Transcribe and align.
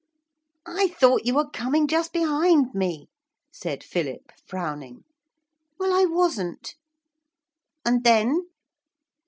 'I 0.65 0.87
thought 0.99 1.27
you 1.27 1.35
were 1.35 1.47
coming 1.47 1.87
just 1.87 2.11
behind 2.11 2.73
me,' 2.73 3.11
said 3.51 3.83
Philip, 3.83 4.31
frowning. 4.47 5.03
'Well, 5.77 5.93
I 5.93 6.05
wasn't.' 6.05 6.73
'And 7.85 8.03
then.' 8.03 8.47